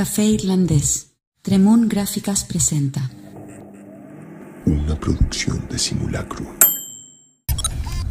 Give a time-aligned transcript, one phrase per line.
[0.00, 1.08] Café Irlandés.
[1.42, 3.10] Tremón Gráficas presenta.
[4.64, 6.46] Una producción de simulacro.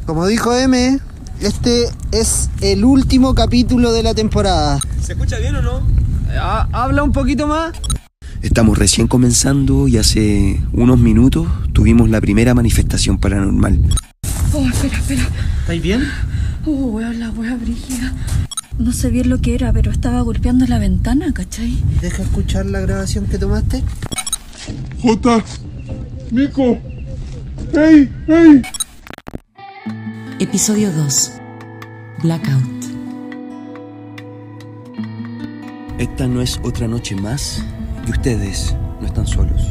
[0.06, 1.00] Como dijo M,
[1.42, 4.80] este es el último capítulo de la temporada.
[5.02, 5.82] ¿Se escucha bien o no?
[6.40, 7.74] Ah, Habla un poquito más.
[8.44, 13.82] Estamos recién comenzando y hace unos minutos tuvimos la primera manifestación paranormal.
[14.54, 15.28] Oh, espera, espera.
[15.62, 16.04] ¿Estáis bien?
[16.68, 18.14] Oh, weón, la wea brígida.
[18.78, 21.78] No sé bien lo que era, pero estaba golpeando la ventana, ¿cachai?
[22.02, 23.84] Deja escuchar la grabación que tomaste.
[25.02, 25.44] Jota,
[26.32, 26.78] Nico,
[27.74, 28.62] hey, hey.
[30.40, 31.32] Episodio 2.
[32.24, 32.86] Blackout.
[35.98, 37.62] Esta no es otra noche más
[38.08, 39.62] y ustedes no están solos.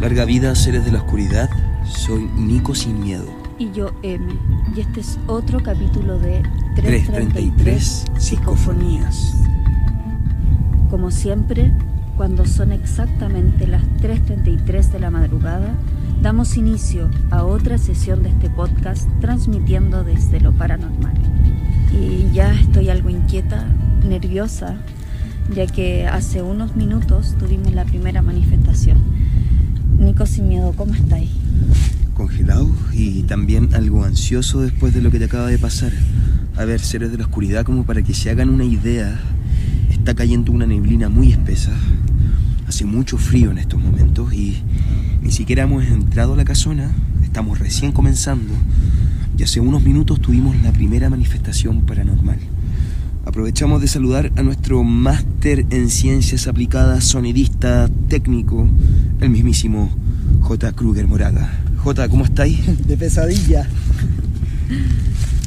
[0.00, 1.48] Larga vida, seres de la oscuridad.
[1.86, 3.39] Soy Nico sin miedo.
[3.60, 4.24] Y yo M.
[4.74, 6.42] Y este es otro capítulo de
[6.76, 9.34] 333 psicofonías.
[10.88, 11.70] Como siempre,
[12.16, 15.74] cuando son exactamente las 3.33 de la madrugada,
[16.22, 21.12] damos inicio a otra sesión de este podcast transmitiendo desde lo paranormal.
[21.92, 23.66] Y ya estoy algo inquieta,
[24.08, 24.78] nerviosa,
[25.54, 28.96] ya que hace unos minutos tuvimos la primera manifestación.
[29.98, 31.28] Nico sin miedo, ¿cómo estáis?
[32.20, 35.90] Congelado y también algo ansioso después de lo que te acaba de pasar.
[36.54, 39.18] A ver, seres de la oscuridad, como para que se hagan una idea,
[39.90, 41.72] está cayendo una neblina muy espesa.
[42.68, 44.58] Hace mucho frío en estos momentos y
[45.22, 46.90] ni siquiera hemos entrado a la casona,
[47.22, 48.52] estamos recién comenzando
[49.38, 52.38] y hace unos minutos tuvimos la primera manifestación paranormal.
[53.24, 58.68] Aprovechamos de saludar a nuestro máster en ciencias aplicadas, sonidista, técnico,
[59.22, 59.88] el mismísimo
[60.42, 60.72] J.
[60.72, 61.69] Kruger Moraga.
[61.82, 62.86] J, ¿cómo estáis?
[62.86, 63.66] De pesadilla.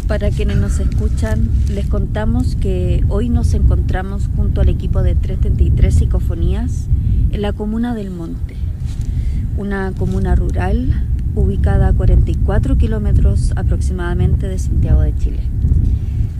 [0.07, 5.93] Para quienes nos escuchan, les contamos que hoy nos encontramos junto al equipo de 333
[5.93, 6.87] Psicofonías
[7.31, 8.55] en la comuna del Monte,
[9.57, 15.39] una comuna rural ubicada a 44 kilómetros aproximadamente de Santiago de Chile.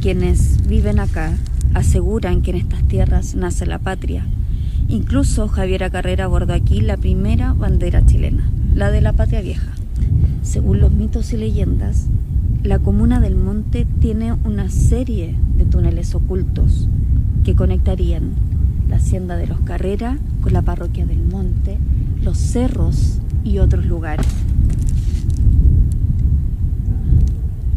[0.01, 1.33] Quienes viven acá
[1.75, 4.25] aseguran que en estas tierras nace la patria.
[4.87, 9.73] Incluso Javiera Carrera abordó aquí la primera bandera chilena, la de la patria vieja.
[10.43, 12.07] Según los mitos y leyendas,
[12.63, 16.89] la comuna del Monte tiene una serie de túneles ocultos
[17.45, 18.31] que conectarían
[18.89, 21.77] la hacienda de los Carrera con la parroquia del Monte,
[22.21, 24.27] los cerros y otros lugares.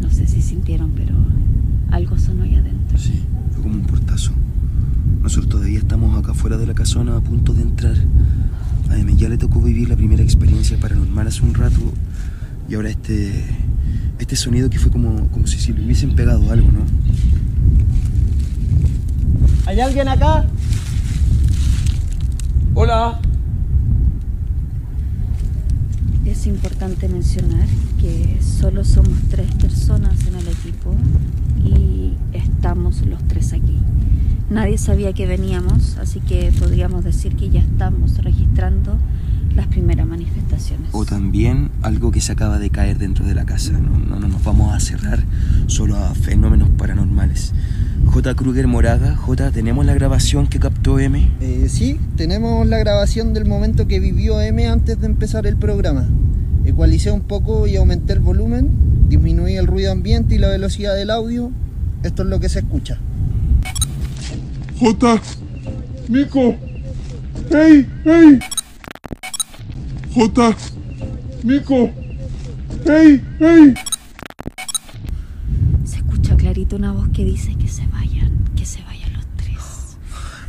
[0.02, 1.14] No sé si sintieron, pero
[1.92, 2.98] algo sonó ahí adentro.
[2.98, 3.22] Sí,
[3.52, 4.32] fue como un portazo.
[5.22, 7.96] Nosotros todavía estamos acá fuera de la casona a punto de entrar.
[8.90, 11.92] A Eme ya le tocó vivir la primera experiencia paranormal hace un rato
[12.68, 13.44] y ahora este
[14.18, 16.80] este sonido que fue como, como si, si le hubiesen pegado algo, ¿no?
[19.66, 20.46] ¿Hay alguien acá?
[22.74, 23.20] Hola.
[26.24, 27.66] Es importante mencionar
[28.00, 30.94] que solo somos tres personas en el equipo
[31.64, 33.78] y estamos los tres aquí.
[34.50, 38.98] Nadie sabía que veníamos, así que podríamos decir que ya estamos registrando
[39.56, 40.90] las primeras manifestaciones.
[40.92, 43.72] O también algo que se acaba de caer dentro de la casa.
[43.72, 45.24] No, no, no nos vamos a cerrar
[45.66, 47.52] solo a fenómenos paranormales.
[48.04, 48.34] J.
[48.34, 51.30] Kruger Moraga, J, ¿tenemos la grabación que captó M?
[51.40, 56.06] Eh, sí, tenemos la grabación del momento que vivió M antes de empezar el programa.
[56.64, 58.70] Ecualicé un poco y aumenté el volumen,
[59.08, 61.50] disminuí el ruido ambiente y la velocidad del audio.
[62.02, 62.98] Esto es lo que se escucha.
[64.78, 65.20] Jota,
[66.08, 66.54] Nico,
[67.50, 68.38] hey, hey.
[70.16, 70.56] Jota,
[71.44, 71.90] Nico,
[72.86, 73.74] hey, hey.
[75.84, 79.98] Se escucha clarito una voz que dice que se vayan, que se vayan los tres.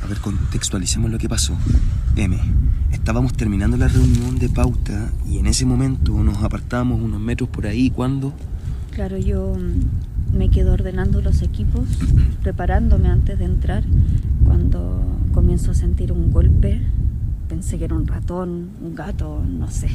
[0.02, 1.58] A ver, contextualicemos lo que pasó.
[2.16, 2.38] M,
[2.94, 7.68] estábamos terminando la reunión de pauta y en ese momento nos apartamos unos metros por
[7.68, 8.32] ahí cuando...
[8.92, 11.90] Claro, yo mm, me quedo ordenando los equipos,
[12.42, 13.84] preparándome antes de entrar,
[14.46, 16.80] cuando comienzo a sentir un golpe.
[17.50, 19.90] Pensé que era un ratón, un gato, no sé.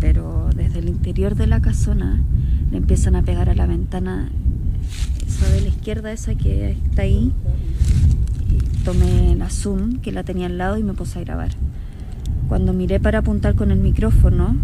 [0.00, 2.22] Pero desde el interior de la casona
[2.70, 4.28] le empiezan a pegar a la ventana,
[5.26, 7.32] esa de la izquierda, esa que está ahí.
[8.84, 11.50] Tomé la Zoom, que la tenía al lado, y me puse a grabar.
[12.48, 14.56] Cuando miré para apuntar con el micrófono,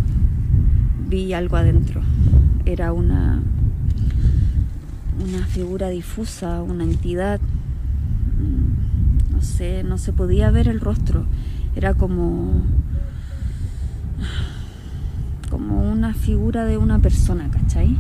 [1.08, 2.00] vi algo adentro.
[2.64, 3.43] Era una,
[5.20, 7.40] una figura difusa, una entidad.
[8.38, 11.25] Mm, No sé, no se podía ver el rostro.
[11.75, 12.63] Era como.
[15.51, 17.99] como una figura de una persona, ¿cachai?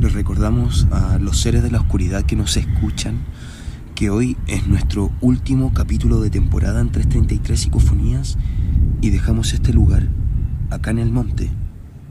[0.00, 3.16] Les recordamos a los seres de la oscuridad que nos escuchan
[3.94, 8.36] que hoy es nuestro último capítulo de temporada en 333 psicofonías
[9.00, 10.06] y dejamos este lugar
[10.70, 11.48] acá en el monte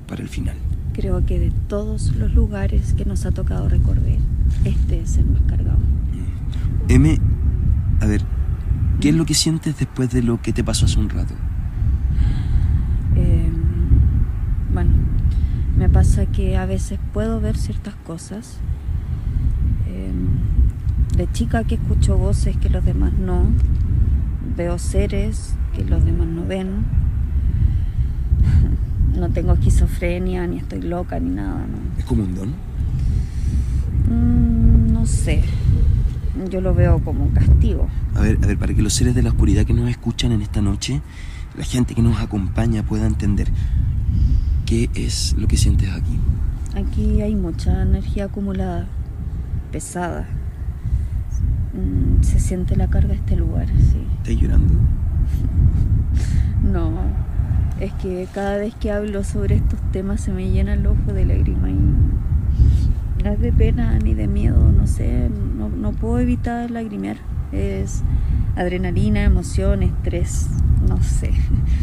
[0.08, 0.56] para el final.
[0.94, 4.18] Creo que de todos los lugares que nos ha tocado recorrer,
[4.64, 5.78] este es el más cargado.
[6.88, 7.20] M,
[8.02, 8.24] a ver,
[9.06, 11.36] ¿qué es lo que sientes después de lo que te pasó hace un rato?
[13.16, 13.52] Eh,
[14.74, 14.94] bueno,
[15.78, 18.58] me pasa que a veces puedo ver ciertas cosas.
[19.86, 20.12] Eh,
[21.18, 23.46] de chica que escucho voces que los demás no.
[24.58, 26.86] Veo seres que los demás no ven.
[29.16, 31.78] No tengo esquizofrenia, ni estoy loca, ni nada, ¿no?
[32.00, 32.50] ¿Es como un don?
[34.10, 35.44] Mm, no sé.
[36.50, 37.88] Yo lo veo como un castigo.
[38.14, 40.42] A ver, a ver, para que los seres de la oscuridad que nos escuchan en
[40.42, 41.02] esta noche,
[41.58, 43.48] la gente que nos acompaña pueda entender
[44.66, 46.20] qué es lo que sientes aquí.
[46.76, 48.88] Aquí hay mucha energía acumulada,
[49.72, 50.28] pesada.
[51.74, 54.06] Mm, se siente la carga de este lugar, sí.
[54.18, 54.74] ¿Estás llorando?
[56.64, 56.92] No,
[57.80, 61.26] es que cada vez que hablo sobre estos temas se me llena el ojo de
[61.26, 61.70] lágrimas
[63.34, 67.18] es de pena ni de miedo, no sé, no, no puedo evitar lagrimear.
[67.52, 68.04] Es
[68.56, 70.48] adrenalina, emoción, estrés,
[70.88, 71.32] no sé,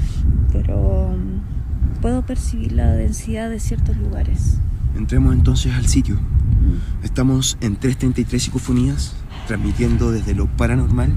[0.53, 4.59] pero mm, puedo percibir la densidad de ciertos lugares.
[4.97, 6.19] Entremos entonces al sitio.
[7.03, 9.15] Estamos en 333 psicofonías,
[9.47, 11.13] transmitiendo desde lo paranormal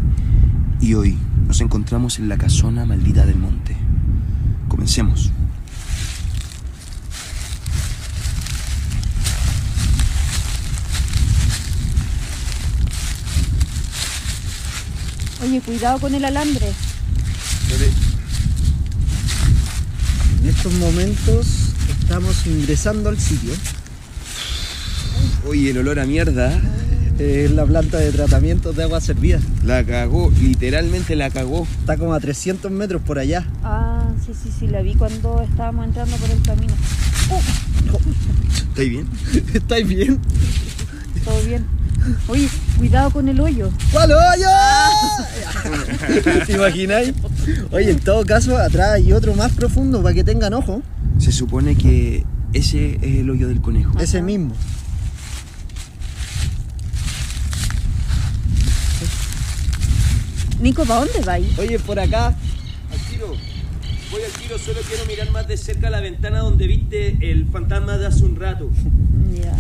[0.79, 1.17] y hoy
[1.47, 3.75] nos encontramos en la casona maldita del monte.
[4.67, 5.31] Comencemos.
[15.43, 16.67] Oye, cuidado con el alambre.
[20.41, 21.47] En estos momentos
[22.01, 23.51] estamos ingresando al sitio.
[25.47, 26.59] Oye, el olor a mierda.
[27.19, 29.39] Es la planta de tratamiento de agua servida.
[29.63, 31.65] La cagó, literalmente la cagó.
[31.79, 33.45] Está como a 300 metros por allá.
[33.63, 36.73] Ah, sí, sí, sí, la vi cuando estábamos entrando por el camino.
[38.69, 39.07] ¿Estáis bien?
[39.53, 40.19] ¿Estáis bien?
[41.23, 41.65] Todo bien.
[42.27, 42.47] Oye,
[42.77, 43.69] cuidado con el hoyo.
[43.91, 44.47] ¿Cuál hoyo?
[46.45, 47.13] ¿Te imagináis?
[47.71, 50.81] Oye, en todo caso, atrás hay otro más profundo para que tengan ojo.
[51.17, 53.97] Se supone que ese es el hoyo del conejo.
[53.99, 54.55] Ese mismo.
[60.59, 61.59] Nico, ¿para dónde vais?
[61.59, 62.27] Oye, por acá.
[62.27, 63.27] Al tiro.
[64.11, 67.97] Voy al tiro, solo quiero mirar más de cerca la ventana donde viste el fantasma
[67.97, 68.69] de hace un rato.
[69.35, 69.53] Ya.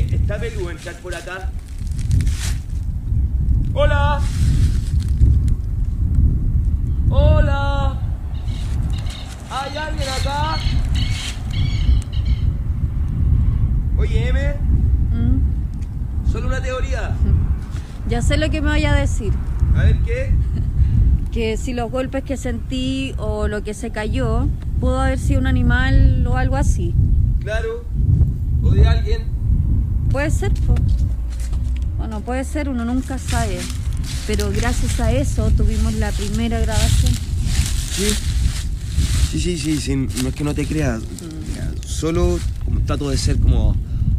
[0.00, 1.50] Oye, ¿está peludo entrar por acá?
[3.74, 4.20] ¡Hola!
[7.10, 8.00] ¡Hola!
[9.50, 10.56] ¿Hay alguien acá?
[13.98, 14.54] Oye, M,
[15.12, 17.16] Mm, solo una teoría.
[18.08, 19.32] Ya sé lo que me vaya a decir.
[19.76, 20.32] A ver qué.
[21.32, 24.48] Que si los golpes que sentí o lo que se cayó
[24.80, 26.92] pudo haber sido un animal o algo así.
[27.40, 27.84] Claro.
[28.64, 29.22] O de alguien.
[30.10, 30.74] Puede ser, po.
[31.98, 33.58] Bueno, puede ser, uno nunca sabe.
[34.26, 37.12] Pero gracias a eso tuvimos la primera grabación.
[37.94, 38.06] Sí.
[39.30, 41.00] Sí, sí, sí, sí, no es que no te creas.
[41.48, 43.76] Mira, Solo como trato de ser como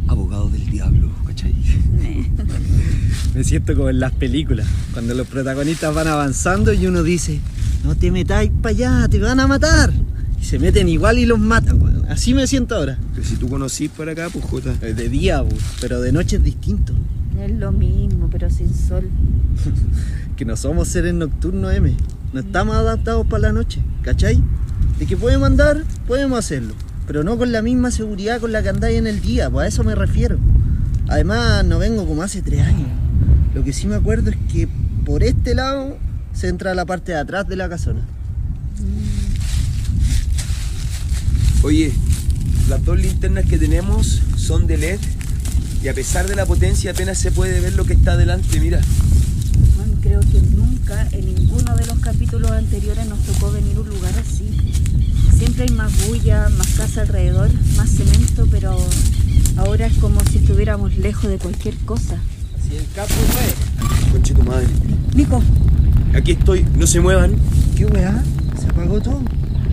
[0.08, 1.54] abogado del diablo, ¿cachai?
[3.34, 7.40] Me siento como en las películas, cuando los protagonistas van avanzando y uno dice,
[7.84, 9.92] no te metáis para allá, te van a matar.
[10.40, 12.12] Y se meten igual y los matan, weón.
[12.12, 12.98] Así me siento ahora.
[13.14, 14.74] Pero si tú conocís por acá, pues Jota.
[14.82, 16.92] Eh, De día, bu, pero de noche es distinto.
[17.40, 19.08] Es lo mismo, pero sin sol.
[20.36, 21.94] Que no somos seres nocturnos, M.
[22.32, 24.42] No estamos adaptados para la noche, ¿cachai?
[24.98, 26.74] De que podemos andar, podemos hacerlo.
[27.06, 29.68] Pero no con la misma seguridad con la que andáis en el día, pues a
[29.68, 30.38] eso me refiero.
[31.08, 32.88] Además, no vengo como hace tres años.
[33.54, 34.68] Lo que sí me acuerdo es que
[35.04, 35.98] por este lado
[36.32, 38.00] se entra a la parte de atrás de la casona.
[41.62, 41.92] Oye,
[42.68, 44.98] las dos linternas que tenemos son de LED
[45.82, 48.80] y a pesar de la potencia apenas se puede ver lo que está delante, mira.
[49.76, 53.88] Bueno, creo que nunca en ninguno de los capítulos anteriores nos tocó venir a un
[53.88, 54.48] lugar así.
[55.36, 58.76] Siempre hay más bulla, más casa alrededor, más cemento, pero
[59.56, 62.16] ahora es como si estuviéramos lejos de cualquier cosa.
[62.68, 64.10] Si el capo fue.
[64.12, 64.68] Conche tu madre.
[65.14, 65.42] Nico,
[66.14, 67.36] Aquí estoy, no se muevan,
[67.74, 68.22] ¿Qué weá?
[68.60, 69.22] Se apagó todo.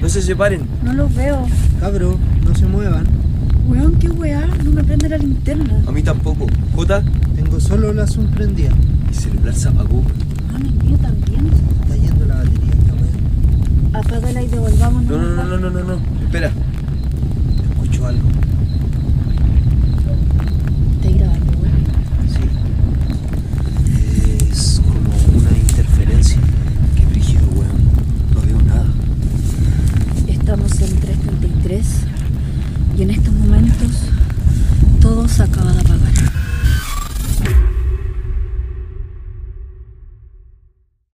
[0.01, 0.61] No se separen.
[0.83, 1.45] no los veo.
[1.79, 3.05] Cabro, no se muevan.
[3.67, 5.81] Weón, qué weá, no me prende la linterna.
[5.87, 6.47] A mí tampoco.
[6.75, 7.03] Jota,
[7.35, 8.71] Tengo solo la azul prendida.
[9.07, 10.03] mi celular se apagó.
[10.51, 11.47] Ah, el mío también.
[11.83, 13.99] Está yendo la batería esta weá.
[14.01, 15.09] Apágala y devolvámonos.
[15.09, 16.23] No, no, no, no, no, no, no.
[16.25, 16.51] Espera.